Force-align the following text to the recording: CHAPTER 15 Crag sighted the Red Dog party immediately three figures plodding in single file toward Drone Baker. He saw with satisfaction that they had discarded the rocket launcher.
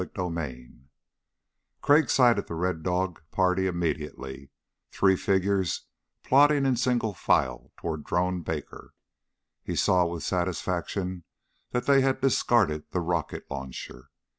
CHAPTER 0.01 0.29
15 0.35 0.89
Crag 1.83 2.09
sighted 2.09 2.47
the 2.47 2.55
Red 2.55 2.81
Dog 2.81 3.21
party 3.29 3.67
immediately 3.67 4.49
three 4.91 5.15
figures 5.15 5.83
plodding 6.23 6.65
in 6.65 6.75
single 6.75 7.13
file 7.13 7.71
toward 7.77 8.03
Drone 8.03 8.41
Baker. 8.41 8.95
He 9.61 9.75
saw 9.75 10.07
with 10.07 10.23
satisfaction 10.23 11.23
that 11.69 11.85
they 11.85 12.01
had 12.01 12.19
discarded 12.19 12.85
the 12.89 12.99
rocket 12.99 13.45
launcher. 13.47 14.09